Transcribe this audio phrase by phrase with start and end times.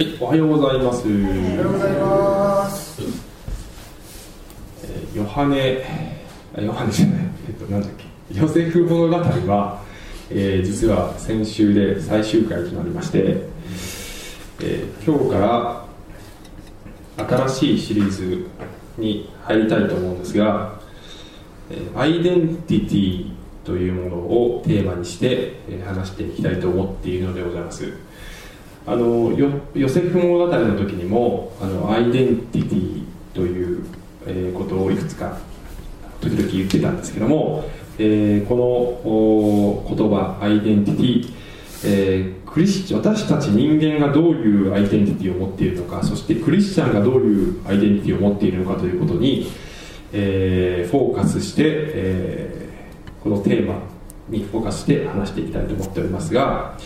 [0.00, 1.06] はい、おはようございます。
[1.06, 3.02] おはようございます。
[4.82, 5.84] えーヨハネ、
[6.56, 9.82] あヨハネじゃない、えっと、なんだっけ、ヨセフ物語は、
[10.30, 13.42] えー実は先週で最終回となりまして、
[14.62, 15.84] えー今日から
[17.46, 18.46] 新しいシリーズ
[18.96, 20.80] に入りたいと思うんですが、
[21.70, 23.32] えーアイデンティティ
[23.66, 27.84] というものをテーマにして、えー話していきたいと思っているのでございます。
[28.86, 33.84] あのヨヨセフ物語の時にもあのアイデンティティという、
[34.26, 35.38] えーことをいくつか
[36.20, 37.64] 時々言ってたんですけども、
[37.98, 41.34] えーこのお言葉アイデンティティ、
[41.84, 49.46] えークリス私たち人間がどういうアイデンティティを持っているのかそしてクリスチャンがどういうアイデンティティを持っているのかということに、
[50.12, 52.70] えーフォーカスして、えー
[53.22, 53.74] このテーマ
[54.30, 56.76] にフォーカスして話していきたいと思っておりますが、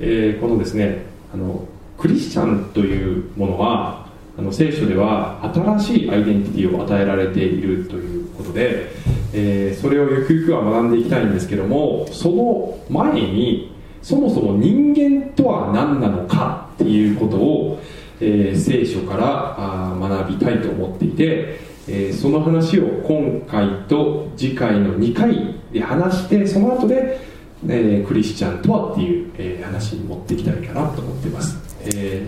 [0.00, 1.66] えーこのですねあの
[1.98, 8.90] クリスチャンというものはあの聖書では新しいアイデンティティを与えられているということで、
[9.32, 17.80] えーそれをゆくゆくは学んでいきたいんですけどもその前にそもそも人間とは何なのかっていうことを、
[18.20, 27.31] えー聖書からあ学びたいと思っていて、えーその話を今回と次回の2回で話してその後で、
[27.68, 31.58] えークリスチャンとはっていう、えー話に持っていきたいかなと思ってます、
[31.94, 32.26] え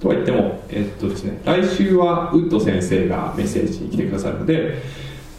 [0.00, 4.82] ーとは言っても、えーっとですね、来週はウッド先生がメッセージに来てくださるので、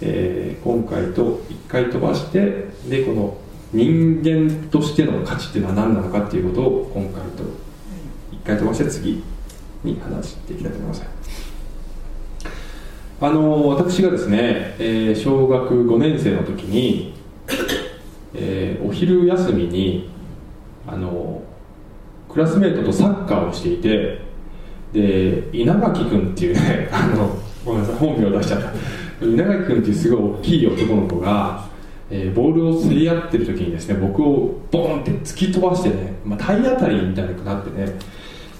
[0.01, 3.37] えー今回と1回飛ばしてでこの
[3.73, 7.43] 人間としての価値っていうのは何なのかっていうことを今回と
[8.31, 9.23] 1回飛ばして次
[9.83, 11.03] に話していきたいと思います。
[13.21, 17.13] あの私がですね、えー小学5年生の時に、
[18.35, 20.09] えーお昼休みに
[20.87, 21.41] あの
[22.29, 24.19] クラスメートとサッカーをしていて
[24.93, 29.25] で稲垣君っていうね あのごめんなさい本名出しちゃった。
[29.25, 31.65] 稲垣君っていうすごい大きい男の子が、
[32.11, 37.97] えーボールを競り合ってる時にですね僕をボンって突き飛ばしてね、まあ、体当たりみたいになってね。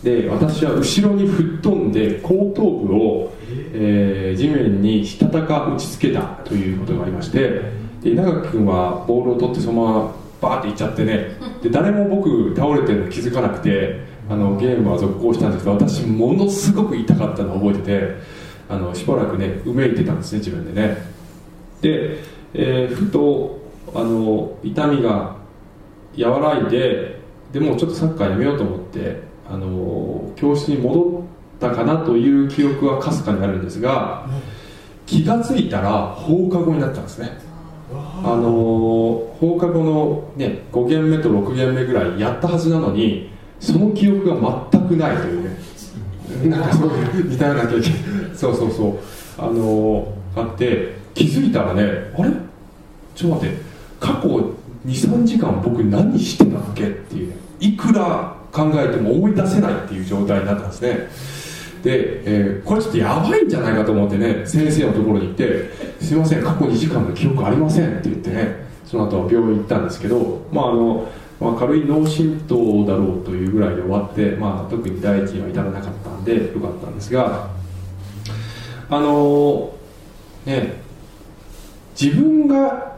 [0.04, 3.34] で私は後ろに吹っ飛んで後頭部を、
[3.74, 7.62] えー地面にしたたか打ちつけたということがありまして
[8.06, 11.32] で稲垣君はボールを取ってそのままバーっていっちゃってね。
[11.64, 14.00] で誰も僕倒れてるの気づかなくて
[14.30, 18.16] あのゲームは続行したんですけど私ものすごく痛かったのを覚えてて
[18.70, 20.98] あのしばらくねうめいてたんですね自分でね。
[21.82, 22.20] で、
[22.54, 23.60] えーふと
[23.96, 25.38] あの痛みが
[26.16, 27.20] 和らいで
[27.52, 31.24] でもちょっとサッカーやめようと思ってあの教室に戻
[31.58, 34.28] ったかなという記憶はかすかにあるんですが
[35.08, 37.45] 気がついたら放課後になったんですね。
[38.26, 45.56] あの放課後の、ね、5限目と6限目ぐらいやったはずなのにその記憶が全くないというね。
[46.50, 46.90] なんかそう
[47.24, 47.94] 似たような経験
[48.36, 48.98] そうそうそう。
[49.38, 51.84] あのあって気づいたらね
[52.18, 52.32] あれ？
[53.16, 53.58] ちょっと待って。
[54.00, 54.28] 過去
[54.86, 57.38] 23時間僕何してたっけっていうね。
[57.60, 60.90] いくら考えても思い出せないっていう状態になったんですね。
[60.90, 61.08] で、
[61.92, 65.70] えーこれちょっとやばいんじゃないかと思ってね先生のところに行って
[66.02, 71.08] 「すいません過去2時間の記憶ありません」って言ってねその後は病院行ったんですけどまああの、
[71.40, 77.50] まあ、軽い脳震盪だろうというぐらいで終わって、まあ、特に第一には至らなかったんでよかったんですが
[78.90, 79.74] あの
[80.46, 80.82] ね
[82.00, 82.96] 自分が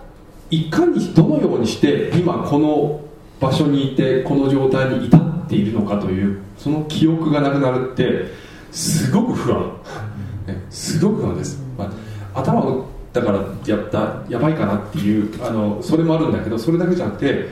[0.49, 3.01] いかにどのようにして今この
[3.39, 9.71] 場所にいてこの状態に至っているのかというその記憶がなくなるってすごく不安、
[10.47, 11.85] ね、すごく不安です、ま
[12.33, 17.49] あ、頭をだからやったやばいかなっていうあのそれもあるんだけどそれだけじゃなくて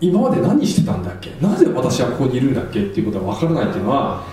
[0.00, 1.30] 今まで何してたんだっけ？
[1.40, 4.24] なぜ私はここにいるんだっけっていうことが分からないっていうのは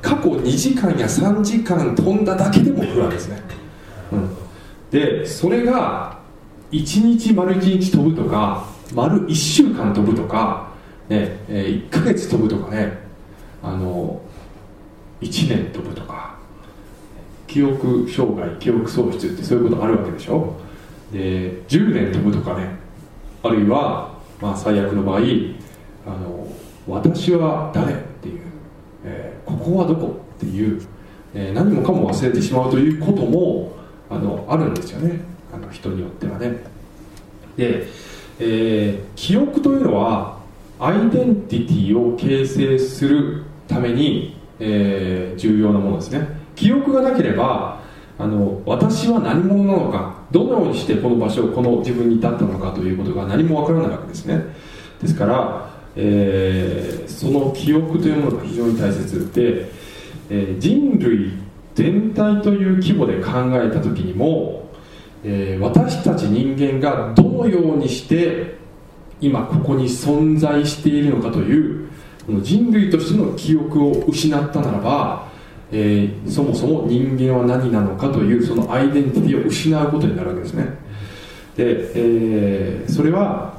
[0.00, 3.42] 過去2時間や3時間飛んだだけでも不安ですね、
[4.12, 4.30] うん、
[4.90, 6.18] でそれが
[6.72, 8.64] 1日丸1日飛ぶとか
[8.94, 10.70] 丸1週間飛ぶとか、
[11.08, 12.98] ねえー1ヶ月飛ぶとかね
[13.62, 14.22] あの
[15.20, 16.38] 1年飛ぶとか。
[17.46, 20.54] 記憶障害記憶喪失ってそういうことあるわけでしょ？
[21.12, 22.68] で10年飛ぶとかね。
[23.42, 25.20] あるいは、まあ、最悪の場合
[26.06, 26.46] あの
[26.86, 28.40] 私は誰っていう、
[29.04, 30.80] えーここはどこっていう、
[31.34, 33.72] えー何もかも忘れてしまうということも
[34.08, 35.20] あのあるんですよね。
[35.52, 36.62] あの人によってはね。
[37.56, 37.88] で、
[38.38, 40.38] えー記憶というのは
[40.78, 46.28] アイデンティティを形成するために、えー重要なものですね。
[46.54, 47.80] 記憶がなければ
[48.18, 54.44] あの私は何者なのかどのようにしてこの場所この自分に至ったのかということが何もわからないわけですね。
[55.00, 59.70] ですから、えー、その記憶というものが非常に大切で、
[60.28, 61.32] えー、人類
[61.74, 64.68] 全体という規模で考えた時にも、
[65.24, 68.58] えー、私たち人間がどのようにして
[69.22, 71.89] 今ここに存在しているのかという
[72.28, 75.28] 人類としての記憶を失ったならば、
[75.72, 80.64] えー、そもそも人間は何なのかというそのアイデンティティを失うことになるわけですね。
[81.56, 83.54] で、えー、それは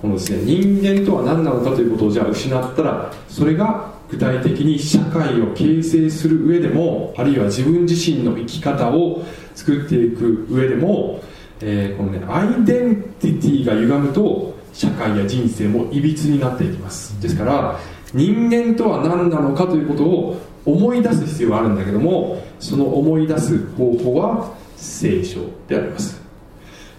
[0.00, 9.24] このですね人間とは何なのかということをじゃあ失ったらそれが具体的に社会を形成する上でもあるいは自分自身の生き方を
[9.54, 11.22] 作っていく上でも、
[11.60, 17.20] えー、このねアイデンティティが歪むと社会や人生もいびつになっていきます。
[17.20, 17.80] ですから
[18.16, 26.20] 人間とは何なのかということを思い出す必要があるんだけどもその思い出す方法は聖書であります。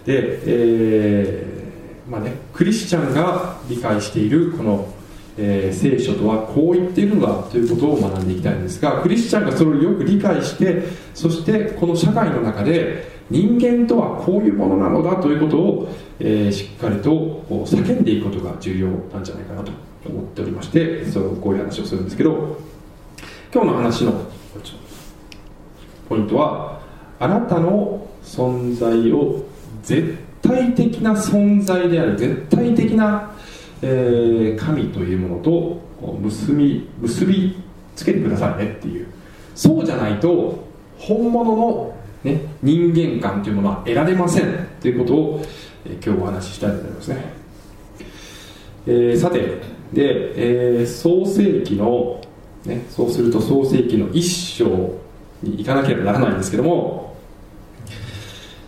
[0.06, 4.88] で、えー、まあね、クリスチャンが理解しているこの、
[5.38, 19.72] えー、聖書とはこう言っているのだということを学んでいきたいんですがクリスチャンがそれをよく理解してそしてこの社会の中で人間とはこういうものなのだということを、えー、しっかりと叫んでいくことが重要なんじゃないかなと。
[20.08, 22.58] 思っておりましてそうこういう話をするんですけど
[23.54, 24.26] 今日の話の
[26.10, 26.82] ポイントは
[27.20, 29.44] あなたの存在を
[29.84, 33.32] 絶対的な存在である絶対的な、
[33.82, 35.82] えー、神というものと
[36.20, 37.62] 結び結び
[37.96, 39.08] つけてくださいねっていう。
[39.56, 40.68] そうじゃないと
[41.00, 44.68] 本物のね、人間観というものは得られません。
[44.82, 45.46] ということを、
[45.86, 47.34] えー、今日お話ししたいと思いますね、
[48.88, 49.62] えー、さて
[49.94, 52.22] で、えー、創世紀の、
[52.66, 54.66] ね、そうすると創世紀の一章
[55.42, 57.16] に行かなければならないんですけども、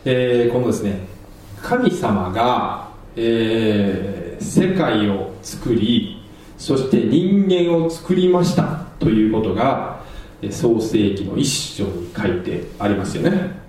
[0.05, 1.07] えー、このですね
[1.61, 6.23] 神様が、えー、世界を作り
[6.57, 10.03] そして人間を作りましたということが
[10.51, 13.59] 創世紀の一章に書いてありますよね。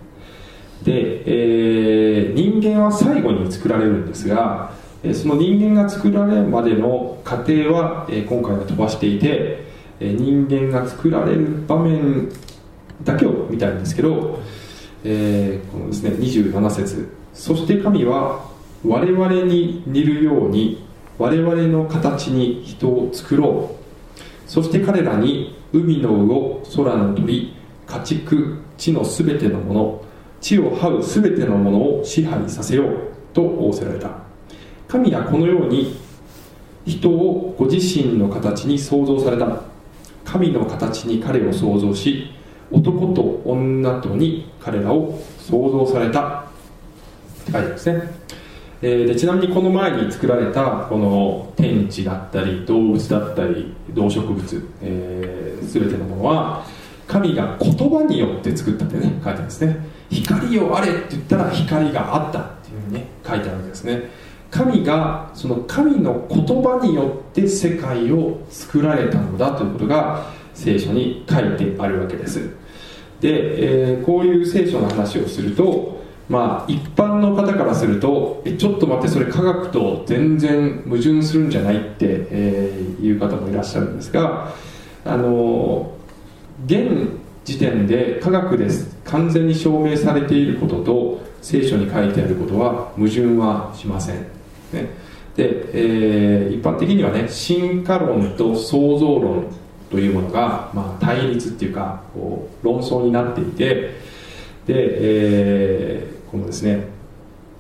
[0.85, 4.73] で、えー、人間は最後に作られるんですが
[5.14, 9.64] その人間が作られるまでの過程は、今回は飛ばしていて
[9.99, 12.31] 人間が作られる場面
[13.02, 14.41] だけを見たいんですけど、
[15.05, 17.08] えー、このですね27節。
[17.32, 18.44] そして神は
[18.87, 20.85] 我々に似るように
[21.19, 24.50] 我々の形に人を作ろう。
[24.50, 27.55] そして彼らに海の魚空の鳥
[27.87, 30.05] 家畜地のすべてのもの
[30.41, 32.94] 地を這うすべてのものを支配させよう
[33.32, 34.20] と仰せられた。
[34.91, 35.97] 神はこのように
[36.85, 39.63] 人をご自身の形に創造された。
[40.25, 42.31] 神の形に彼を創造し
[42.71, 46.41] 男と女とに彼らを創造された。
[46.41, 46.43] っ
[47.47, 48.11] て書いてあるんですね、
[48.83, 56.65] えー、でちなみにこの前に作られたこの天地だったり動物だったり動植物、えー、全てのものは
[57.07, 59.77] 神が言葉によって作ったってね書いてあるんですね。
[60.11, 64.11] 光をあれって言ったら光があったっていうふうにね書いてあるわけですね。
[64.50, 72.50] 神がその神の言葉によって世界を作られたのだということが聖書に書いてあるわけです。
[73.20, 84.52] で、えー、こういう聖書の話をするとまあ一般の方からするとえちょっと待ってそれ科学と全然矛盾するんじゃないって、えー、いう方もいらっしゃるんですが
[85.04, 85.92] あの
[86.66, 87.11] 現
[87.45, 88.97] 時点で科学です。
[89.04, 94.26] 完全に証明されていることと聖書に書いてあることは矛盾はしません、
[94.73, 94.91] ね、
[95.37, 99.47] で、えー、一般的にはね進化論と創造論
[99.91, 103.95] というものが、まあ、対立っていうかこう論争になっていて
[104.67, 106.85] で、えー、このですね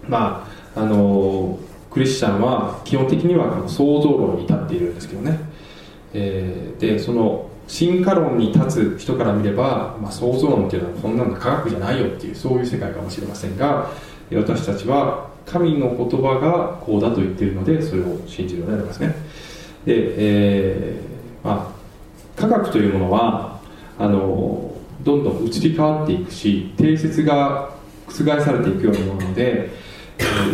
[0.08, 1.58] まああの
[1.90, 5.40] クリスチャンは基本的には創造論に立っているんですけどね、
[6.14, 13.90] えー、でその進化論に立つ人から見れば、まあ、創造論っていうのはこんなの科学じゃないよっていうそういう世界かもしれませんが
[14.32, 19.14] 私たちは神の言葉がこうだと言っているのでそれを信じるようになりますね。
[19.84, 21.74] で、えーま
[22.36, 23.60] あ、科学というものは
[23.98, 27.70] あのどんどん移り変わっていくし定説が
[28.08, 29.70] 覆されていくようなもので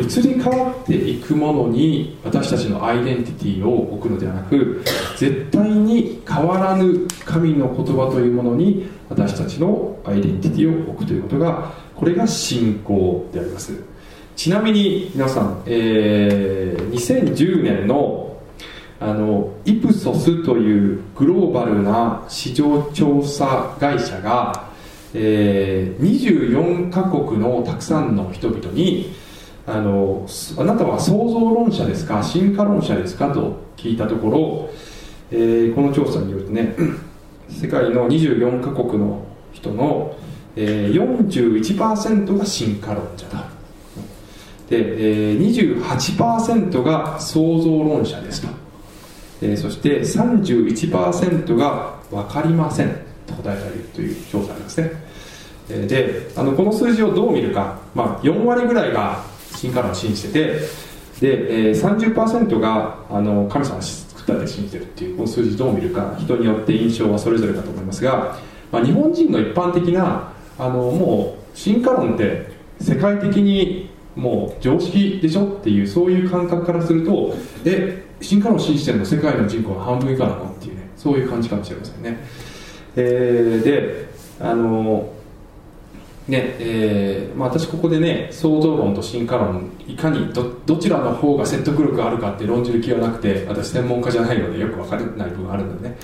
[0.00, 4.85] 移り変わっていくものに私たちのアイデンティティを置くのではなく
[5.17, 13.96] 絶対に変わらぬ神の言葉というものに私たちのアイデンティティを置くということがこれが信仰であります。
[14.37, 18.25] ちなみに皆さん、えー、2010年の
[18.99, 24.71] あのイプソスというグローバルな市場調査会社が、
[25.12, 29.14] えー、24カ国のたくさんの人々に
[29.66, 30.26] あの
[30.57, 34.71] あなたは創造論者ですか進化論者ですかと聞いたところ、
[35.31, 36.75] えー、この調査によるとね
[37.50, 40.16] 世界の24カ国の人の、
[40.57, 43.56] えー、41%が進化論者だ。
[44.69, 48.49] で、えー、28%が創造論者ですと、
[49.43, 53.07] えー、そして31%が分かりません。
[53.27, 54.91] と答えているという調査なんですね、
[55.69, 60.61] えー、であのこの数字をどう見るか、まあ、4割ぐらいが進化論を信じてて
[61.21, 66.17] で、えー、30%があの神様作ったって信じてるっていうこの数字どう見るか。
[66.19, 68.39] 人によって印象はそれぞれだと思いますが、
[68.71, 82.19] まあ、日本人の一般的なあのもう進化論って世界的にもう常識でしょっていうそういう感覚からするとえ進化論を信じてるの世界の人口は半分以下なのっていうねそういう感じかもしれませんね、
[82.97, 84.07] えー、で
[84.41, 85.13] あの
[86.29, 95.97] ねえーまあ、私ここでね創造論と進化論いかにどどちらの方が説得力があるかって論じる気はなくて私専門家じゃないのでよく分からない部分あるのでね。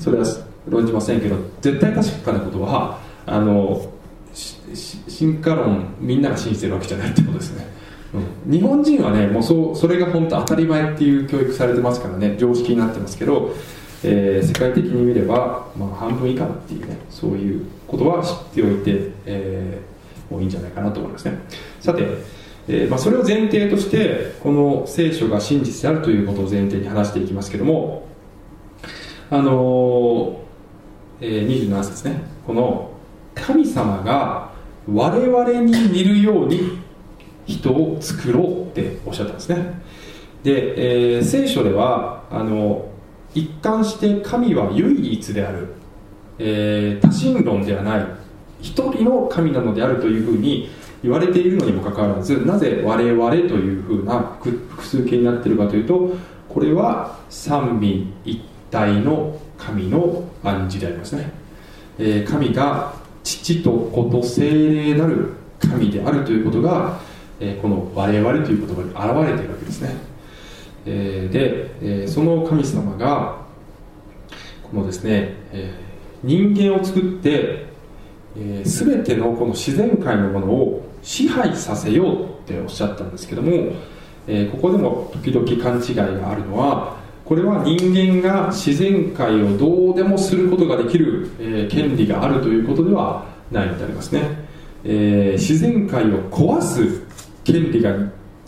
[0.00, 0.24] それは
[0.68, 3.86] 論じませんけど絶対確かなことはあの
[5.20, 7.66] 進化論みんなが信じてるわけじゃないってことですね、
[8.46, 12.36] うん、日本人はねもうそうそれが本当当たり前っていう教育されてますからね。
[12.38, 13.54] 常識になってますけど、
[14.02, 21.38] えー、世界的に見れば、まあ、半分以下っていうねそういうことは知っておいて、えー、もういいんじゃないかなと思いますね。
[21.80, 22.02] さて、
[22.66, 28.06] えーまあ、それを前提としてこの聖書が真実であるということを前提に話していきますけども
[29.28, 30.36] あのー、
[31.20, 32.22] えー、27節ね。
[32.46, 32.90] この
[33.34, 34.49] 神様が
[34.88, 36.78] 我々に似るように
[37.46, 39.80] 人を作ろうっておっしゃったんですね。
[40.42, 42.88] で、えー、聖書ではあの
[43.34, 45.74] 一貫して神は唯一である、
[46.38, 48.06] えー、多神論ではない
[48.60, 50.70] 一人の神なのであるというふうに
[51.02, 56.14] 言われているのにもかかわらずなぜ我々というふうな複数形になっているかというと
[56.48, 61.32] これは三位一体の神の暗示でありますね、
[61.98, 67.00] えー、神が父と子と精霊なる神であるということが、
[67.38, 69.94] えー、この我々という言葉に表れているわけですね、
[70.86, 73.40] えー、で、えー、その神様が
[74.70, 75.74] このですね、え
[76.22, 77.66] 人間を作って、
[78.36, 83.72] え、全てのこの自然界のものを支配させようっておっしゃったんですけども、
[84.28, 86.99] えここでも時々勘違いがあるのは
[87.30, 94.22] これは人間が自然界をどうでもすることができる、えー、権利があるということではないのでありますね、
[94.82, 97.00] えー、自然界を壊す
[97.44, 97.94] 権利が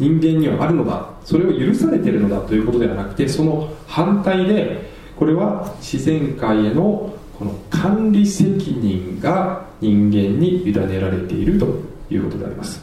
[0.01, 1.09] 人間にはあるのだ。
[1.25, 11.67] それを許されているのだということではなくてその反対でこれは自然界へのこの管理責任が人間に委ねられていると
[12.11, 12.83] いうことであります。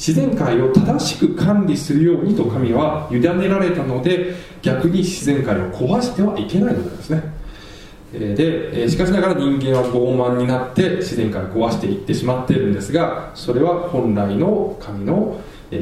[0.00, 7.22] 自然界を正しく管理するようにと神は委ねられたので逆に自然界を壊してはいけないのですね。
[8.10, 15.38] でしかしながら人間は傲慢になって自然界を壊していってしまっているんですがそれは本来の神の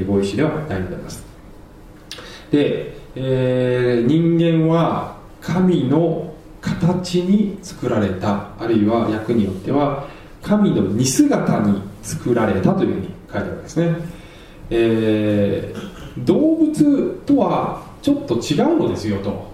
[0.08, 1.24] ご意志ではないのであります。
[2.50, 10.08] で、えー、人間は神の形に作られたあるいは役によっては
[10.42, 13.96] 神の似姿に作られたというふうに書いてあるわけですね、
[14.70, 19.50] えー、動物とはちょっと違うのですよと、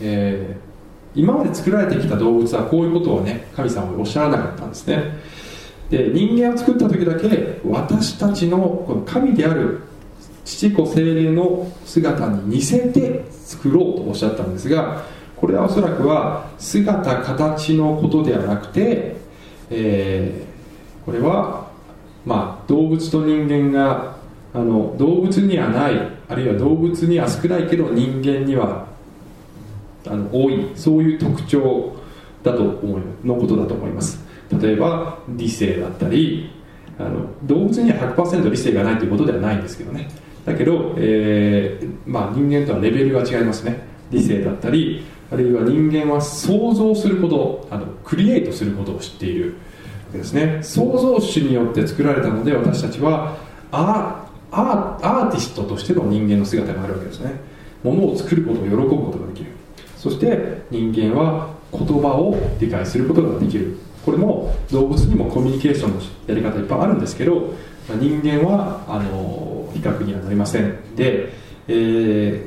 [0.00, 5.34] えー、今まで作られてきた動物はこういうことをね神様はおっしゃらなかったんですね。
[5.90, 9.80] で人間を作った時だけ私たちのこの神である
[10.44, 15.04] 父子精霊の姿に似せて作ろうとおっしゃったんですが
[15.36, 19.16] これはおそらくは姿形のことではなくて、
[19.70, 21.64] えー、これは
[22.24, 24.16] まあ、動物と人間が
[24.52, 28.86] あの動物にはないあるいは動物には少ないけど人間には
[30.06, 31.96] あの多いそういう特徴
[32.42, 34.22] だと思いのことだと思います。
[34.60, 36.50] 例えば理性だったり
[36.98, 40.08] あの動物には100%理性がないということではないんですけどね。
[40.44, 43.82] だけど、えーまあ、人間とはレベルが違いますね。
[44.10, 49.56] 理性だったりあるいは人間は想像することあのクリエイトすることを知っている。
[50.18, 50.60] ですね。
[50.62, 53.36] 創造主によって作られたので私たちは
[53.70, 57.32] アーティストとしての人間の姿があるわけですね。
[57.82, 59.50] ものを作ることを喜ぶことができる。
[59.96, 63.76] そして人間は言葉を理解することができる。
[64.04, 67.54] これも動物にもコミュニケーションのやり方いっぱいあるんですけど
[67.88, 70.94] 人間はあの比較にはなりません。
[70.94, 71.32] で、
[71.68, 72.42] えー、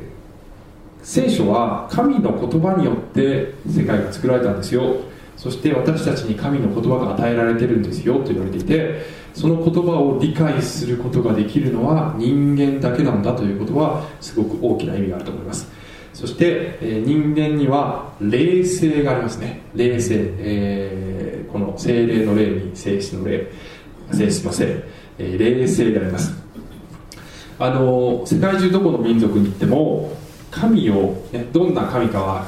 [1.02, 4.98] 聖書は神の言葉によって世界が作られたんですよ。
[5.38, 15.72] そして私たちに神の言葉が与えられてるんですよと言われていてその言葉を理解することができるのは人間だけなんだということはすごく大きな意味があると思います。
[16.14, 19.62] そして、え、人間には霊性がありますね。
[19.76, 23.52] 霊性、えー、この精霊の霊に性質の霊。
[24.12, 24.84] 性質の性、
[25.20, 26.34] えー、霊性があります。
[27.60, 30.16] あの世界中どこの民族に行っても
[30.52, 32.48] 神を、ね、どんな神かは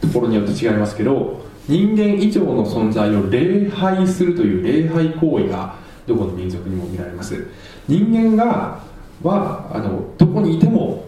[0.00, 5.74] ところによって違いますけど人間以上の存在を礼拝するという礼拝行為が
[6.06, 7.46] どこの民族にも見られます。
[7.88, 8.80] 人間が
[9.22, 11.04] はあのどこにいても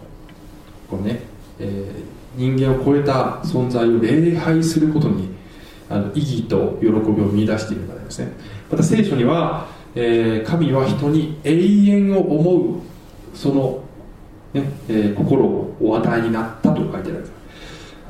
[0.89, 1.21] このね、
[1.59, 5.29] えー、人間を超えた存在を礼拝することに
[5.89, 8.31] あの意義と喜びを見出しているからですね。
[8.69, 12.79] また聖書には、えー、神は人に永遠を思う
[13.33, 13.83] その、
[14.53, 17.25] ねえー、心をお与えになったと書いてある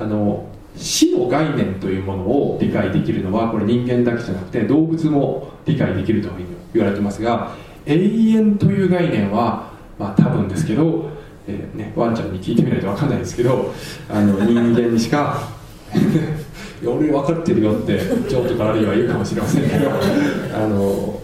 [0.00, 0.46] あの
[0.76, 7.54] 死の概念というものを理解できるのはこれ人間だけじゃなくて動物も理解できるというふうに言われてますが
[7.86, 11.10] 永遠という概念は、まあ、多分ですけど、
[11.46, 13.72] えーね、ワンちゃんに聞いてみないと分かんないですけど
[14.08, 15.48] あの人間にしか
[16.84, 21.20] 俺分かってるよってちょっとからあるいは言うかもしれませんけどあの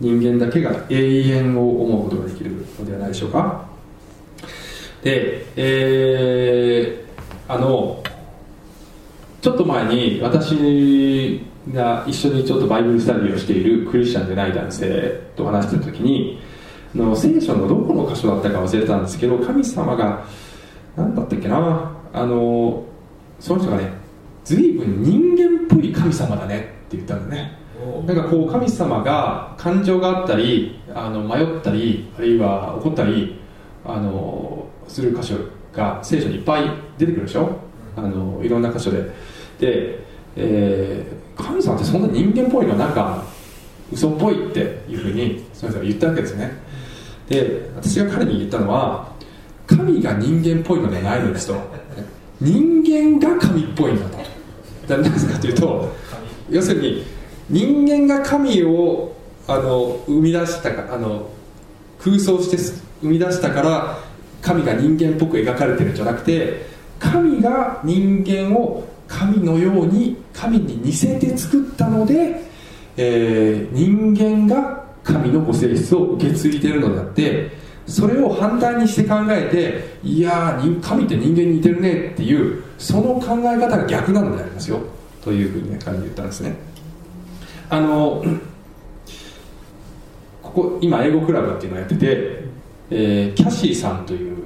[0.00, 3.66] 人間だけが永遠を思うことができるのではないでしょうか。
[5.02, 8.02] で、えー、あの
[9.46, 11.40] ちょっと前に私
[11.72, 16.40] が一緒にちょっとバイブルスタディをしているクリスチャンでない男性と話してた時に
[16.92, 20.24] の聖書のどこの箇所だったか忘れたんですけど神様が
[20.96, 21.96] 何だったっけな？
[22.12, 22.84] あの
[23.38, 23.92] その人がね
[24.42, 27.56] 随分人間っぽい神様だねって言ったんだね。
[28.04, 33.38] なんかこう神様が感情があったりあの迷ったりあるいは怒ったり
[33.84, 35.36] あのする箇所
[35.72, 36.64] が聖書にいっぱい
[36.98, 37.60] 出てくるでしょ？
[37.94, 39.35] あのいろんな箇所で。
[39.58, 39.98] で、
[40.36, 42.76] えー、神様ってそんな人間っぽいの？
[42.76, 43.24] なんか
[43.92, 46.52] 嘘っぽいっていうふうにその人が言ったわけですね。
[47.28, 49.12] で私が彼に言ったのは
[49.66, 51.54] 神が人間っぽいのではないのですと。
[52.40, 54.18] 人間が神っぽいんだと。
[54.88, 55.92] 何ですかというと
[56.48, 57.04] 要するに
[57.50, 59.16] 人間が神を
[59.48, 61.28] あの生み出したかあの
[61.98, 62.56] 空想して
[63.00, 63.98] 生み出したから
[64.42, 66.66] 神が人間っぽく描かれてるんじゃなくて
[67.00, 72.40] 神が人間を神のように神に似せて作ったので、
[72.96, 77.50] えー、人間が神のご性質を受け継いでるのであって
[77.86, 84.80] それを反対にして考えていや神って人間に似てるねっていうその考え方が逆なのでありますよ。
[85.22, 86.56] というふうにね彼に言ったんですね。
[87.68, 88.24] あの
[90.42, 92.44] ここ今英語クラブっていうのをやってて、
[92.90, 94.36] えー、キャシーさんという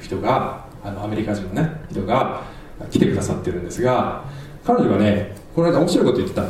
[0.00, 2.42] 人があのアメリカ人のね人が
[2.90, 4.24] 来てくださってるんですが
[4.64, 6.44] 彼女がねこの間面白いこと言ってた、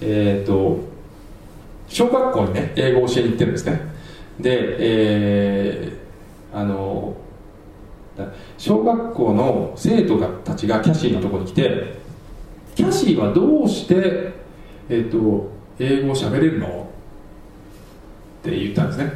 [0.00, 0.80] えっ、と
[1.88, 3.80] 小学校にね英語を教えに行ってるんですね。
[4.40, 7.16] で、えー、あの
[8.58, 11.96] 小学校の生徒たちがキャシーのところに来て
[12.74, 14.32] キャシーはどうして、
[14.88, 16.90] えーと、英語を喋れるの？
[18.40, 19.12] って言ったんですね。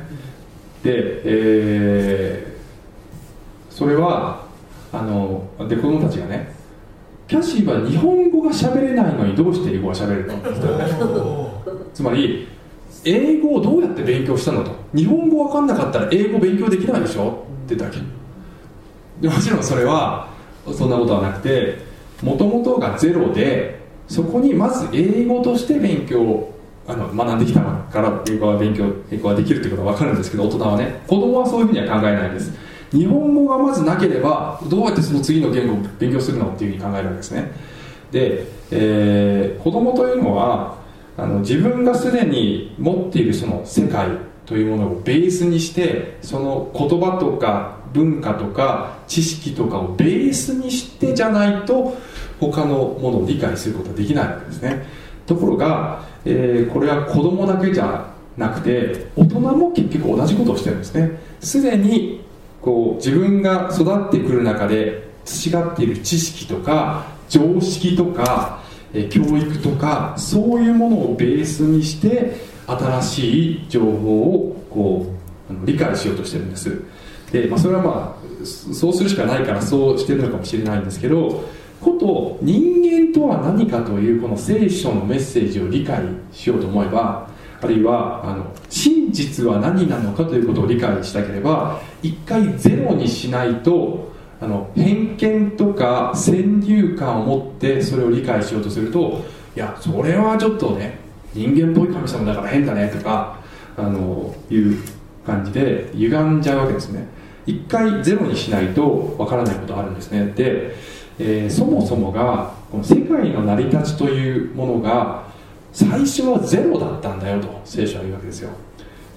[0.82, 4.46] で、えー、それは
[4.92, 6.52] あので子供たちがね
[7.28, 10.36] キャシーは日本語が喋れないのにどうして英語が喋れるの？
[10.36, 12.48] って言ったねつまり
[13.04, 14.72] 英語をどうやって勉強したのと？
[14.94, 17.44] 日本語分かんなかったら英語勉強できないでしょ？
[17.66, 18.04] って言ったわ
[19.22, 20.28] けもちろんそれは
[20.76, 21.78] そんなことはなくて
[22.22, 26.52] もともとがゼロでそこにまず英語として勉強
[26.88, 32.52] あの学んできたから英語は勉強英語ができるってことは分かるんですけど大人はね子供はそういうふうには考えないです
[32.92, 37.52] 日本語がまずなければどうやってその次の言語を勉強するのっていうふうに考えるわけですね。
[38.10, 40.78] で、えー、子供というのは
[41.16, 44.08] あの自分がすでに持っているその世界
[44.46, 51.96] というものをベースにしてその言葉とか文化とか知識とかをベースにしてじゃないと
[52.40, 54.86] 他のものを理解することはできないわけですね。
[55.26, 61.20] ところが、えー、これは子供だけじゃなくて大人も結局同じことをしてるんですね。
[61.40, 62.24] すでに
[62.62, 68.60] こう自分が育ってくる中で培っている知識とか常識とか
[69.10, 72.34] 教育とかそういうものをベースにして
[72.66, 75.14] 新しい情報をこ
[75.50, 76.82] う理解しようとしてるんです。
[77.32, 81.44] で、まあ、それはまあそうするしかないからそうしてるのかもしれないんですけど
[81.80, 87.29] こと人間とは何かというこの聖書のメッセージを理解しようと思えば
[87.62, 99.22] あるいはあの真実は何なのかということを理解したければ一回ゼロにしないとあの偏見とか先入観を持ってそれを理解しようとすると
[99.54, 100.98] いやそれはちょっとね
[101.34, 103.38] 人間っぽい神様だから変だねとか
[103.76, 104.78] あのいう
[105.26, 107.06] 感じで歪んじゃうわけですね。
[107.46, 110.26] 一回ゼロにしないとわからないことあるんですね。
[110.36, 110.74] で、
[111.18, 115.29] えー、そもそもがこの世界の成り立ちというものが
[115.72, 118.50] 最初はゼロだったんだよと聖書は言うわけですよ。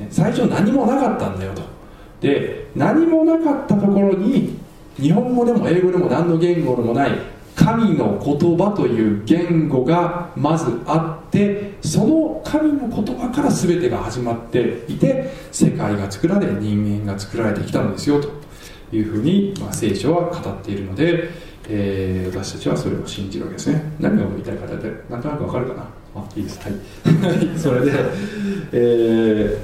[0.09, 1.61] 最初何もなかったんだよと。
[2.21, 4.57] で何もなかったところに
[4.97, 7.11] 日本語でも英語でも何の言語でもない
[7.55, 18.43] 神の言葉という言語がまずあってその神の言葉から全てが始まっていて世界が作られ人間が作られてきたのですよと。
[18.93, 21.31] いうふうに、まあ、聖書は語っているので、
[21.67, 23.81] えー、私たちはそれを信じるわけですね。
[23.99, 25.87] 何を言いたいかってなんとなくわかるかな？
[26.15, 26.59] あいいです。
[26.61, 27.59] はい。
[27.59, 27.91] それで、
[28.71, 29.59] え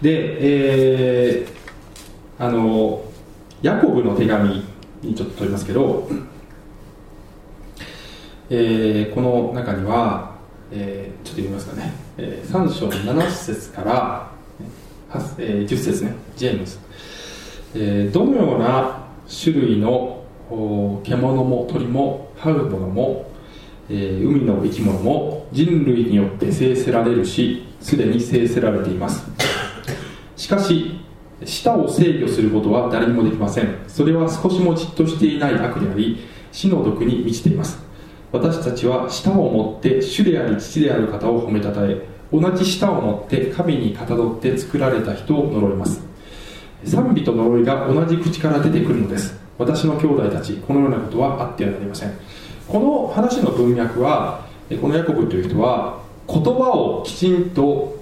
[0.00, 3.02] ー、で、えー、あの
[3.62, 4.64] ヤコブの手紙
[5.02, 6.08] にちょっと取りますけど
[8.48, 10.36] えー、この中には、
[10.70, 14.30] えー、ちょっと読みますかね、えー、3章7節から、
[15.38, 16.14] えー、10節ね。
[16.36, 16.78] ジェームズ、
[17.74, 20.22] えー、どのような種類の
[21.02, 23.30] 獣も鳥も這うものも、
[23.88, 29.24] えー、海の生き物も人類によって制せられるしすでに制せられています。
[30.36, 31.00] しかし
[31.44, 33.68] 舌を制御することは誰にもできません。
[33.88, 36.18] それは少しもじっとしていない悪であり
[36.52, 37.78] 死の毒に満ちています。
[38.32, 42.00] 私たちは舌を持って主であり父である方を褒めたたえ
[42.32, 46.00] 同じ舌を持って神にかたどって作られた人を呪います。
[46.84, 49.38] 賛美と呪いが同じ口から出てくるのです。
[49.58, 52.12] 私の兄弟たちこのようなことはあってはなりません。
[52.68, 54.46] この話の文脈は
[54.80, 58.00] このヤコブという人は言葉をきちんと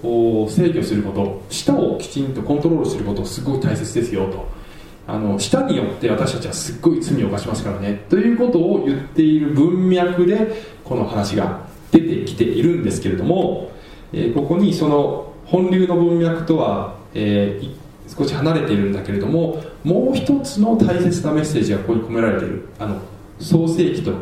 [0.49, 4.65] 制御すること舌をきちんとコントロールすることすごい大切ですよと。
[5.07, 8.07] あの舌によって私たちはすっごい罪を犯しますからね。
[8.09, 13.71] ということを言っている文脈でこの話が出てきているんですけれども、
[14.15, 22.67] えー、ここにその本流の文脈とは、えー、少し離れているんだけれどももう一つの大切なメッセージがここに込められている。
[22.79, 22.99] あの
[23.39, 24.13] 創世記と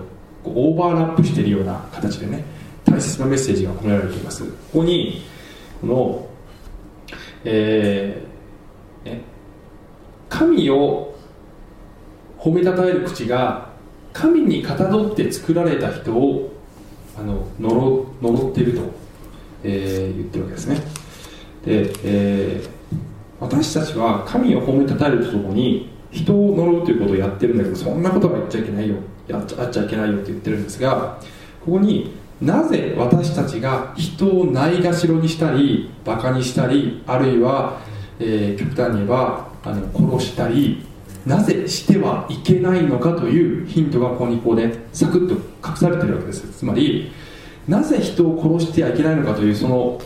[0.45, 2.45] オーバーラップしているような形でね
[2.85, 4.45] 大切なメッセージが込められています。
[4.45, 5.23] ここに
[5.81, 6.27] この、
[7.45, 9.21] えーね、
[10.29, 11.15] 神を
[12.39, 13.71] 褒めたたえる口が
[14.13, 16.53] 神にかたどって作られた人を
[17.17, 18.83] あの呪呪っていると、
[19.65, 20.77] えー、言ってるわけですね。
[21.65, 22.69] で、えー、
[23.41, 28.97] 私たちは神を褒めたたえるとともに人を呪うということをやってるんだけどそんなことは言っちゃいけないよ。
[29.33, 31.19] やっちゃっちゃいけないよって言ってるんですが
[31.65, 37.81] ここになぜ私たちが人をないがしろにしたりバカにしたりあるいは、
[38.19, 40.85] えー、極端に言えばあの殺したり
[41.25, 45.35] なぜしてはいけないのかというヒントがここにこうねサクッと
[45.67, 46.49] 隠されてるわけです。
[46.49, 47.13] つまり
[47.69, 50.01] なぜ人を殺してはいけないのかというその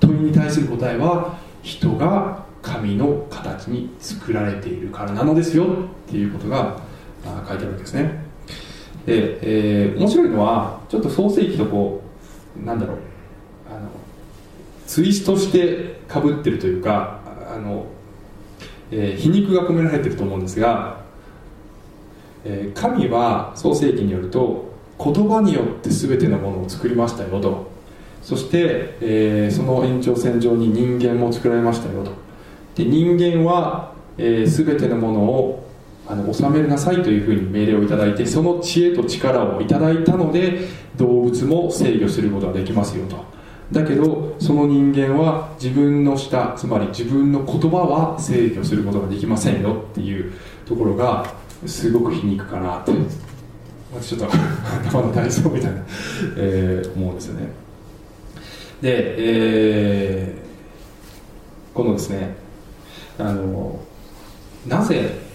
[0.00, 5.66] 問いに対する答えは人が神の形に作られているからなのですよ
[6.08, 6.80] っていうことが
[7.24, 8.29] 書いてあるわけですね。
[9.06, 9.38] で、
[9.86, 12.02] えー、面白いのはちょっと創世記とこ
[12.60, 12.96] うなんだろう
[13.70, 13.88] あの
[14.86, 17.20] ツイストしてかぶってるというか
[17.52, 17.86] あの
[18.92, 21.00] えー、皮肉が込められてると思うんですが、
[22.44, 27.70] えー、神は創世記によると言葉によって全てのものを作りましたよと。
[28.22, 32.12] そして、えー、その延長線上に人間も作られましたよと。
[32.74, 35.69] で人間は、えー、全てのものを
[36.10, 43.24] あの収めなさいというふうに命令をいただいてその知恵と力をいただいたので動物も制御することができますよと。
[43.70, 50.32] だけどその人間は自分の舌つまり自分の言葉は制御することができませんよっていう
[50.66, 51.32] ところが
[51.64, 52.92] すごく皮肉かなって。
[53.92, 54.36] 私ちょっと
[54.88, 55.82] 頭の体操みたいな、
[56.36, 57.48] えー、思うんですよね。
[58.80, 62.36] で、えー、このですね
[63.18, 63.80] あの
[64.66, 65.29] なぜ、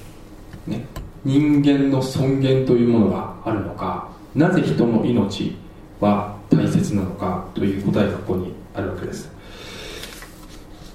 [0.67, 0.85] ね、
[1.23, 5.55] 人間の尊厳というものがあるのかなぜ人の命
[5.99, 9.31] は大切なのかという答えがここにあるわけです。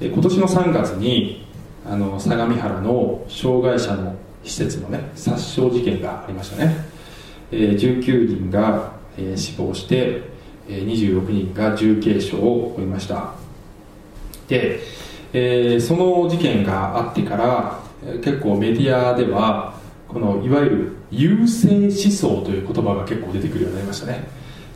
[0.01, 1.47] 今年の3月に
[1.85, 6.75] あの相模原の障害者の施設のね殺傷事件がありましたね、
[7.51, 10.23] えー、19人が、えー、死亡して、
[10.69, 13.35] えー、26人が重軽傷を負いました。
[14.49, 14.81] で、
[15.33, 17.90] えー、その事件があってから、
[18.23, 19.75] 結構メディアでは
[20.09, 24.29] このいわゆる優勢思想という言葉が結構出てくるようになりましたね。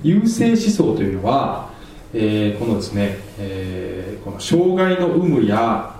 [0.03, 1.71] 優勢思想というのは、
[2.13, 5.95] えー、このですね、えー、この障害の有無や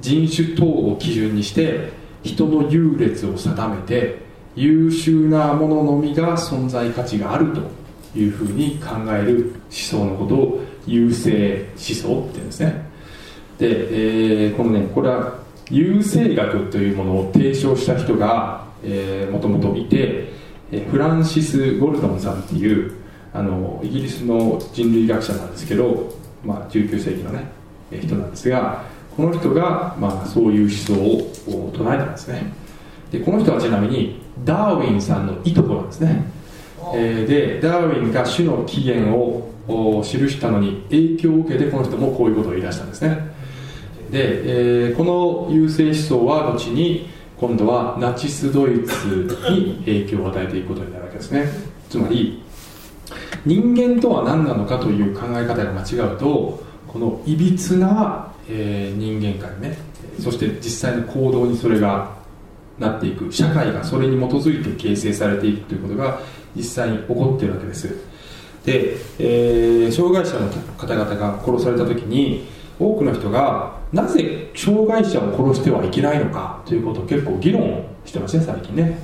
[0.00, 4.18] 人種等を基準にして人の優劣を定めて
[4.56, 12.90] 優秀なもののみが存在価値があるというふうに考える思想のことを優勢思想っていうんですね。
[13.58, 18.66] で、えー、このねこれは優勢学というものを提唱した人が
[19.32, 20.32] もともといて
[20.90, 22.94] フランシス・ゴルドンさんっていう
[23.32, 27.50] あのイギリスの人類学者なんですけど、まあ、19世紀のね
[27.90, 28.84] 人なんですが
[29.16, 30.94] この人が、まあ、そういう思想
[31.56, 32.52] を唱えたんですね。
[33.10, 36.24] でこの人はちなみにダーウィンさんのいとこなんですね、
[36.94, 43.35] え、でダーウィンが種の起源を記したのに影響を受けてこの人もこういうことを言い出したんですね。
[44.10, 51.46] で、えー、この優勢思想は後に今度はナチスドイツに影響を与えていくことになるわけですね。
[51.88, 52.42] つまり
[53.44, 59.76] 人間とは何なのかという考え方が間違うとこのいびつな、えー、人間観ね
[60.20, 62.16] そして実際の行動にそれが
[62.78, 66.20] なっていく社会がそれに基づいて形成されていくということが
[66.54, 67.88] 実際に起こってるわけです。
[68.64, 72.46] で、えー、障害者の方々が殺された時に
[72.78, 78.98] 多くの人がなぜ障害者を殺してはいけないのかということを結構議論してますね最近ね。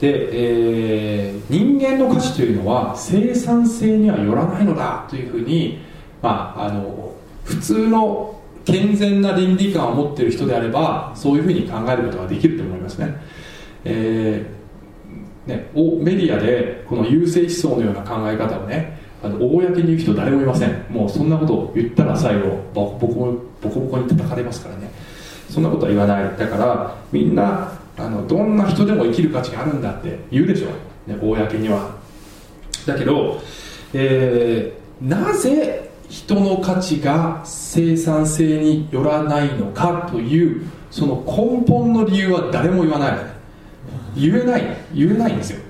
[0.00, 5.78] で、えー、人間の価値というのは生産性にはよらないのだというふうに、
[6.20, 13.16] まあ、あの普通の健全な倫理観を持っている人であればそういうふうに考えることができると思いますね,、
[13.84, 20.84] えー、ねおメディアでこの優勢思想のような考え方をねあの公に言う人誰もいません。
[20.90, 24.90] もうそんなことを言ったら最後ボコボコボコに叩かれますからね。
[25.50, 26.36] そんなことは言わない。
[26.36, 30.68] だからみんなあのどんな人でも生きる価値があるんだって言うでしょ、
[31.10, 31.94] ね、公には。
[32.86, 33.40] だけど、
[33.94, 43.18] えー、なぜ人の価値が生産性によらないのかというその根本の理由は誰も言わない
[44.14, 44.76] 言えない。
[44.94, 45.60] 言えないんですよ。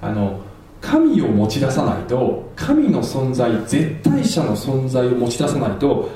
[0.00, 0.40] あの
[0.80, 6.10] 神を持ち出さないと神の存在絶対者の存在を持ち出さないと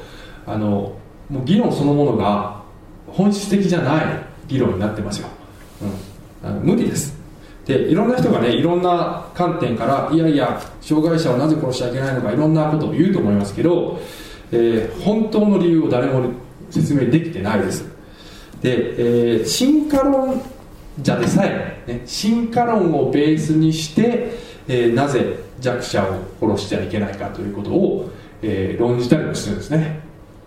[0.44, 0.92] あの
[1.30, 2.62] もう議論そのものが
[3.08, 4.04] 本質的じゃない
[4.48, 5.28] 議論になってますよ、
[6.42, 7.16] うん、あの無理です。
[7.64, 13.98] でいろんな人がねいろんな観点からいやいや障害者をなぜ殺しちゃいけないのかいろんなことを言うと思いますけど、
[14.52, 16.30] えー、本当の理由を誰も
[16.70, 17.84] 説明できてないです。
[18.62, 20.40] で、えー、進化論
[21.02, 24.30] 者でさえ、ね、進化論をベースにして、
[24.68, 26.04] えー、なぜ弱者
[26.40, 28.10] を殺しちゃいけないかということを、
[28.42, 30.06] えー、論じたりもするんですね。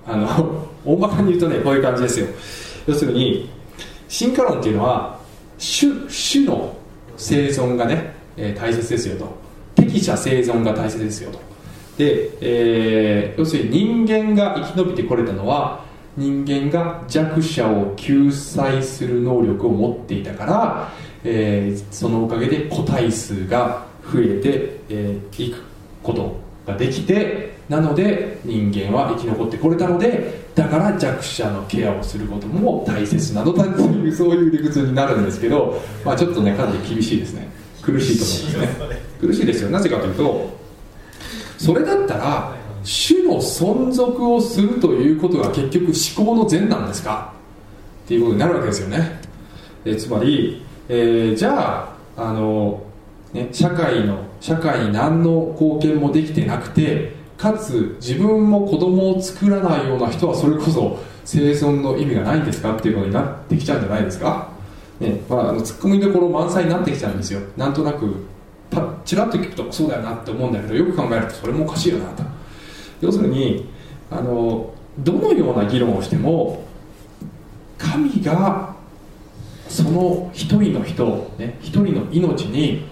[0.09, 2.27] あの大まかに言うとねこういう感じですよ。
[2.87, 3.49] 要するに
[4.07, 5.19] 進化論っていうのは
[5.59, 6.75] 種種の
[7.15, 9.37] 生存がね、えー、大切ですよと。
[9.75, 11.39] 適者生存が大切ですよと。
[11.97, 15.85] で、えー、要するに人間が生き延びてこれたのは
[16.17, 20.91] 人間が弱者を救済する能力を持っていたから、
[21.23, 25.63] えー、そのおかげで個体数が増えて、えー、いく
[26.01, 37.47] ことができてなので人間は生き残ってこれたのでだから弱者のケアをすることも大切なのだというそういう理屈になるんですけど、まあ、ちょっとねかなり厳しいですね。
[37.81, 39.01] 苦しいと思いますね。
[39.21, 39.69] 苦しいですよ。
[39.69, 40.57] なぜかというと
[41.57, 47.33] それだったら種の存続をするということが結局思考の善なんですか？
[48.05, 49.21] っていうことになるわけですよね。
[49.85, 52.81] えつまり、えー、じゃああの
[53.31, 64.49] ね、社会の社会に何の貢献もできてなくてかつ自分も子供を作らないような人はそれこそ生存の意味がないんですかっていうことになってきちゃうんじゃないですか、
[64.99, 67.39] ねまあ、あのツッコミどころ満載になってきちゃうんですよ。
[67.55, 68.13] なんとなく
[68.69, 72.23] パッチラッと聞くとそうだよなって思うんだけどよく考えるとそれもおかしいよなと。
[72.99, 73.69] 要するに
[74.11, 76.65] あのどのような議論をしても
[77.77, 78.75] 神が
[79.69, 82.85] その一人の人ね一人の命に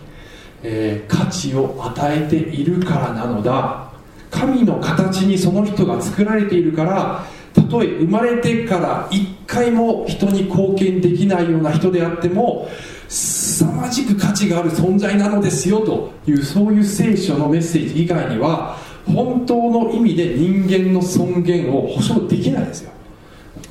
[0.64, 3.87] えー、価値を与えているからなのだ。
[4.32, 12.70] 神の形にその人が作られているからたとえ生まれてから一回も人に貢献できないような人であっても
[13.08, 22.92] 凄まじく価値がある存在なのですよというそういう聖書のメッセージ以外には本当の意味で人間の尊厳を保証できないですよ。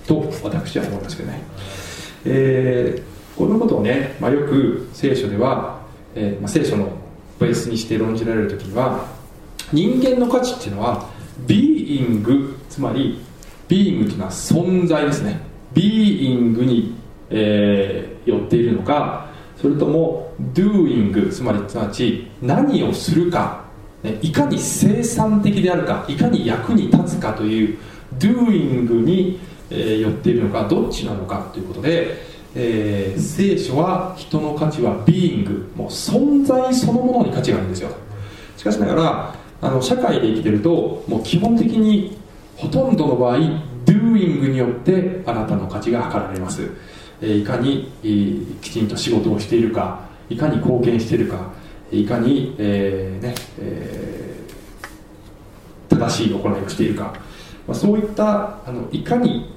[0.06, 1.42] と私は思いますけどね、
[2.24, 5.76] えー、このことをね、まあ、よく聖書では
[6.16, 6.88] えーまあ、聖書の
[7.38, 9.06] ベースにして論じられる時には
[9.72, 11.08] 人間の価値っていうのは
[11.46, 13.20] ビーイングつまり
[13.68, 15.40] ビーイングというのは存在ですね。
[15.74, 16.94] ビーイングに、
[17.30, 19.28] えー、寄っているのか
[19.60, 23.64] それとも doing つまりすなわち何をするか、
[24.02, 27.78] ね、いかに生産的であるかいかに役に立つかという
[28.18, 29.38] doing に、
[29.70, 37.90] えー、寄っているのかどっちなのかということでえー、聖書は人の価値はビーイングもう存在そのものに価値があるんですよ。
[38.56, 42.16] しかしながら、あの社会で生きてるともう基本的に
[42.56, 43.38] ほとんどの場合
[43.84, 46.68] doing によってあなたの価値が測られます、
[47.20, 51.52] えー、いかに、えー、きちんと仕事をしているかいかに貢献しているか
[51.90, 57.14] いかに、えーねえー、正しい行いをしているか、
[57.66, 59.54] まあ、そういったあのいかに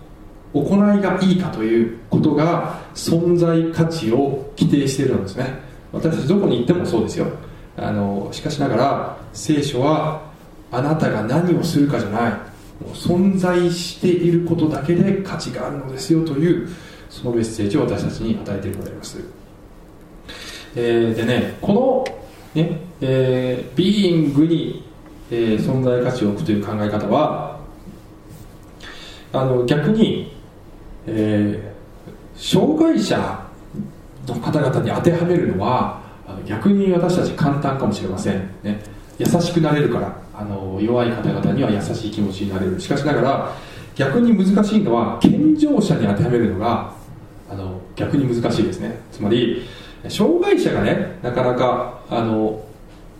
[0.53, 5.59] 行いがいいかということが存在価値を規定しているんですね。
[5.91, 7.27] 私たちどこに行ってもそうですよ。
[7.77, 10.21] あのしかしながら聖書は
[10.71, 12.49] あなたが何をするかじゃない。
[12.79, 16.69] もう存在していることだけで価値があるのですよという
[17.09, 19.19] そのメッセージを私たちに与えているのであります、
[20.75, 22.05] えー、でねこの
[22.53, 24.83] ねえー、ビーイングに、
[25.31, 27.59] えー、存在価値を置くという考え方は
[29.31, 30.35] あの逆に、
[31.05, 33.47] えー、障害者
[34.27, 35.98] の方々に当てはめるのは
[36.45, 38.81] 逆に私たち簡単かもしれません、ね、
[39.17, 40.29] 優しくなれるから。
[40.39, 42.79] あの弱い方々には優しい気持ちになれる。
[42.79, 43.55] しかしながら
[43.93, 46.93] 逆に難しいのは健常者に当てはめるのが
[47.51, 49.01] あの逆に難しいですね。
[49.11, 49.67] つまり
[50.07, 52.63] 障害者がねなかなかあの、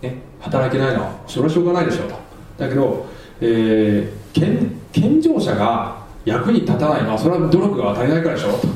[0.00, 2.14] ね、働けないのはそれはしょうがないでしょうと。
[2.56, 3.06] だけど、
[3.42, 8.66] えー、健健常者が役に立たないのはそれは努力が足りないからでしょと、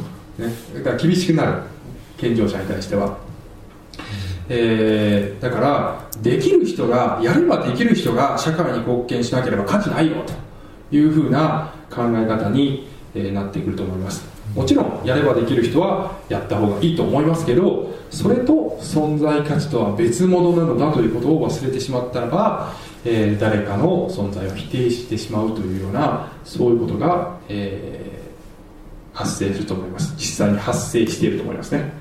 [0.42, 1.62] ね、だから厳しくなる。
[2.18, 3.18] 健常者に対しては、
[4.48, 10.22] えー、だからできる人がやればできる人が社会に貢献しなければ価値ないよ
[10.90, 14.34] というふうな考え方に、えなってくると思います。
[14.54, 22.72] もちろんやればできる人はやった方がいいと思いますけどそれと存在価値とは別物なのだということを忘れてしまったらば、
[23.04, 30.14] えー、誰かの存在を否定してしまうというようなそういうことが、えー、発生すると思います。
[30.16, 31.92] 実際に発生していると思いますね、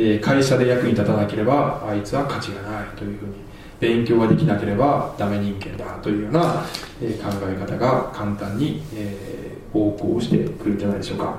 [0.00, 3.34] え、会社で役に立たなければあいつは価値がないというふうに
[3.80, 6.64] 勉強ができなければダメ人間だというような、
[7.02, 11.36] え考え方が簡単に、え横行してくるんじゃないでしょうか。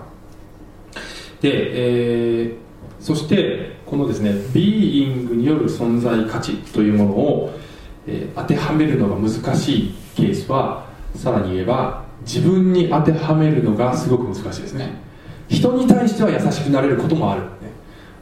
[1.41, 2.53] で、えー、
[2.99, 7.59] そしてこのですねビーイングによる存在価値というものを、
[8.05, 15.09] えー、当てはめるのが難しいケースはさらに言えば自分に当てはめるのがすごく難しいですね。
[15.47, 17.41] 人に対しては優しくなれることもある、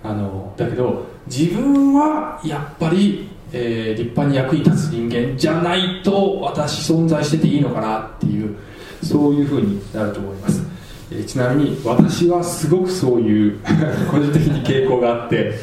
[0.08, 8.56] あのだけど自分はやっぱり、えー、立派に役に立つ人間じゃないと私存在してていいのかなっていう
[9.04, 10.66] そういうふうになると思います。
[11.12, 13.60] えちなみに私はすごくそういう
[14.12, 15.54] 個人的に傾向があって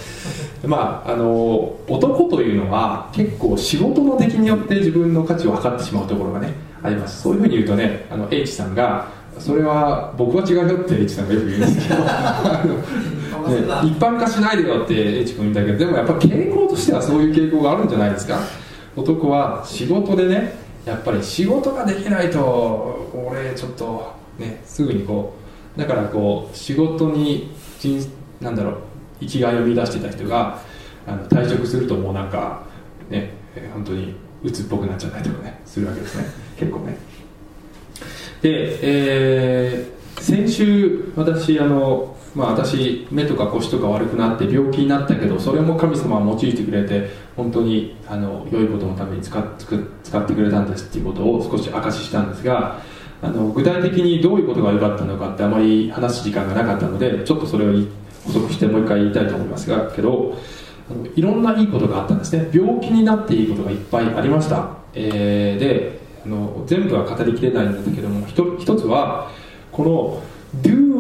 [0.67, 6.53] まああの男というのは結構仕事の出来によって自分の価値を測ってしまうところがね
[6.83, 7.23] あります。
[7.23, 9.07] そういうふうに言うとねあの H さんが
[9.39, 12.05] それは僕は違うよって H さんがよく言うんですけど、
[13.49, 18.39] 一般化しないでよって H 君言うんだけどでもやっぱ傾向としてはそういう傾向があるんじゃないですか？
[18.97, 20.55] 男は仕事でね
[20.85, 25.33] やっぱり仕事ができないと俺ちょっとね、すぐにこ
[25.77, 27.51] うだからこう仕事に
[28.41, 28.77] なんだろう
[29.21, 30.61] 生きがいを見出してた人が
[31.07, 32.63] あの退職するともうなんか
[33.09, 33.33] ね
[33.73, 36.25] 本当に鬱っぽくなっちゃったりとかねするわけですね。
[36.59, 36.97] 結構ね。
[38.43, 52.81] で、えー、先週私あのまあ私目とか腰とか悪くなって病気になったけどそれも神様は用いてくれて本当にあの良いことのために使っ使ってくれたんですっていうことを少し明かししたんですが
[53.23, 57.73] あの具体的にどういうことが良かったのかってあまり話す時間がなかったのでちょっとそれを
[58.27, 60.37] 補足してもう一回言いたいと思いますがけど
[60.91, 62.51] あのいろんないいことがあったんですね。
[62.53, 69.31] 病気になっていいことがいっぱいありました、えー、であの全部は語りきれないんだけども一つは
[69.73, 70.23] この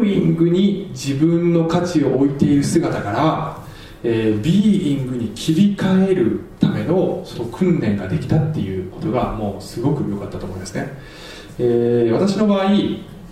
[0.04, 3.58] doing に自分の価値を置いている姿から、
[4.02, 10.88] えー、being に切り替えるためのその訓練ができたっていうことがもうすごく良かったと思いますね。
[11.58, 12.72] えー、私の場合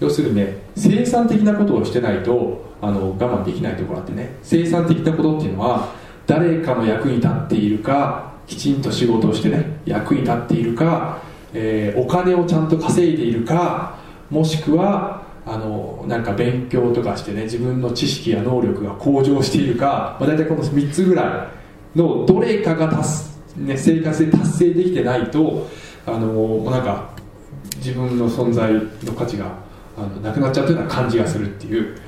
[0.00, 4.36] 要するにね生産的なことをしてないとあの我慢できないところあってね。
[4.42, 5.92] 生産的なことっていうのは
[6.26, 11.20] 誰かの役に立っているかきちんと仕事をしてね役に立っているか、
[11.52, 13.98] えー、お金をちゃんと稼いでいるか
[14.30, 21.50] もしくはあのなんか勉強とかしてね自分の知識や能力が向上しているか、まあ、大体この3つぐら
[21.94, 23.08] いのどれかが達、
[23.56, 25.68] ね、生活で達成できてないと
[26.06, 27.10] あのなんか
[27.76, 29.52] 自分の存在の価値が
[29.96, 31.98] あのなくなっちゃったような感じがするっていう、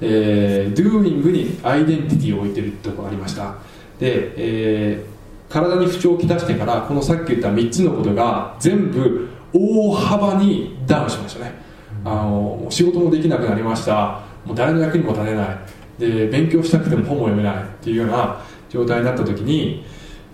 [0.00, 3.56] えー、doing にアイデンティティを置いてるとこがありました。
[3.98, 11.61] で、えー、体に不調をきたしてからこのさっき言った3つのことが全部大幅にダウンしましたね。
[12.04, 14.20] あの仕事もできなくなりました。
[14.44, 15.58] もう誰の役にも立てない。
[15.98, 19.84] で勉強したくても本も読めないっていうような状態になった時に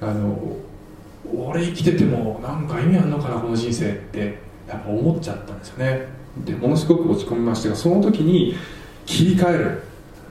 [0.00, 0.56] あの
[1.34, 6.06] 俺生きててもなんか意味あんのかなこの人生ってやっぱ思っちゃったんですよね。
[6.44, 8.54] でものすごく落ち込みましたがその時に
[9.04, 9.82] 切り替える。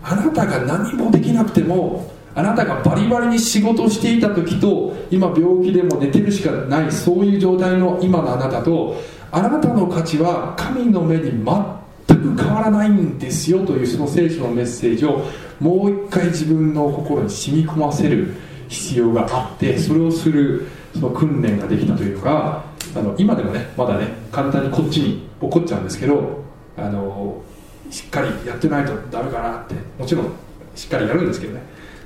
[0.03, 8.95] あなたが何もできなくてもあなたがバリバリに仕事をしていた時と今病気でも寝てるしかないそういう状態の今のあなたと
[9.31, 15.25] あなたの価値は神の目に全く変わらないんですよというその聖書のメッセージを
[15.59, 18.33] もう一回自分の心に染み込ませる
[18.69, 22.63] 必要があってそれをするその訓練ができたというか
[22.95, 26.43] あの今でもねまだね簡単にこっちに怒っちゃうんですけど
[26.77, 27.41] あの
[27.89, 30.31] しっかりやってないとダメかなってもちろん
[30.75, 31.61] しっかりやるんですけどね。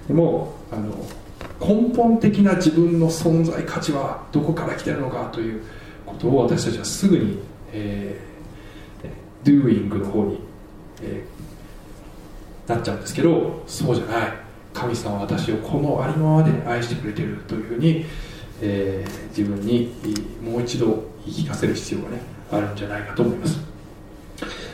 [0.07, 0.91] でもあの
[1.59, 5.63] 根本的な自分の存在価値はどこから来てるのかという
[6.11, 7.39] ことを私たちはすぐに、
[7.71, 10.39] えー、doing の方に、
[11.01, 14.33] えー、なっちゃうんですけどそうじゃない。
[14.73, 18.05] 神様は私をこのありのままで愛してくれてるというふうに、
[18.61, 19.93] えー、自分に
[20.41, 20.85] もう一度
[21.25, 23.59] 言い聞かせる必要がねあるんじゃないかと思います。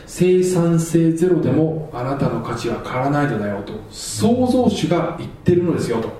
[0.06, 6.10] 生産性ゼロでもあなたの価値は変わらないのだよと創造主が言ってるのですよと、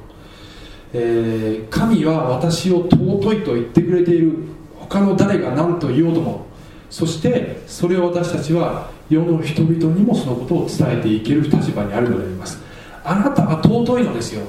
[0.93, 4.58] えー、神は私を尊いと言ってくれている。
[4.89, 6.47] 他の誰が何と言おうとも
[6.91, 12.59] そしてそれを私たちは世の人々にもそのことを伝えていける立場にあるのであります。
[13.05, 14.43] あなたは尊いのですよ。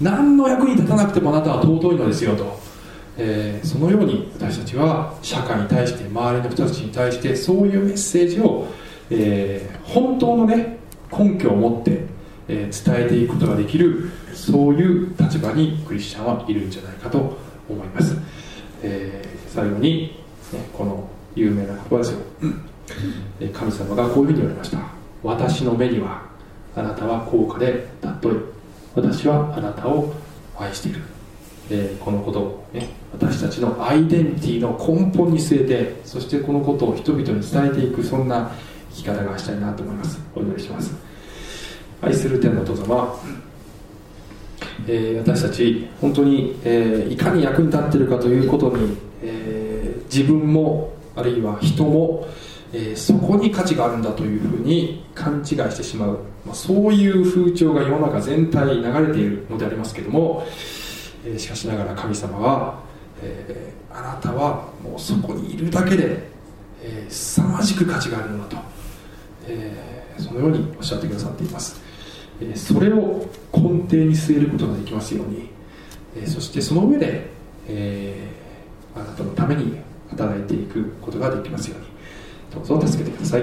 [0.00, 2.58] 何の役に立たなくてもあなたは尊いのですよと、
[3.18, 8.66] えー、そのように私たちは社会に対して周りの人たちに対してそういうメッセージを、
[9.10, 10.78] えー、本当のね
[11.12, 12.04] 根拠を持って、
[12.48, 17.36] えー、伝えていくことができるそういう立場にクリスチャンはいるんじゃないかと
[17.68, 18.16] 思います、
[19.54, 20.16] 最後に、
[20.52, 22.18] ね、この有名な言葉ですよ、
[23.52, 24.78] 神様がこういうふうに言われました。
[25.22, 26.22] 私の目には
[26.74, 28.36] あなたは高価で尊い
[28.94, 30.12] 私はあなたを
[30.58, 31.00] 愛している、
[31.70, 38.50] えー、このことを、ね、私たちのアイデンティティの根本に据えてそしてこのことを人々に伝えていくそんな
[38.92, 40.20] 生き方がしたいなと思います。
[40.34, 40.92] お祈りします。
[42.02, 43.14] 愛する天のお父様、
[44.86, 48.96] えー、私たち本当に、えー、いかに役に立っているかということに、
[50.12, 52.26] 自分もあるいは人も、
[52.72, 60.44] えー、そこに価値があるんだというふうに勘違いしてしまう、まあ、そういう風潮が世の中全体に流れているのでありますけども、
[61.24, 62.80] えー、しかしながら神様は、
[63.22, 66.28] えー、あなたはもうそこにいるだけで、
[66.82, 68.56] えー、凄まじく価値があるのだと、
[69.46, 71.80] えー、そのようにおっしゃってくださっています、
[72.40, 75.50] えー、それを根底に据えることができますように、
[76.16, 77.30] えー、そしてその上で、
[77.68, 81.86] えー、あなたのために働いていくことができますように。
[82.52, 83.42] どうぞ助けてください。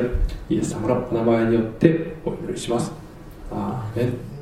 [0.50, 2.92] イエス様のお名前によってお祈りします。
[3.52, 4.37] アーメン。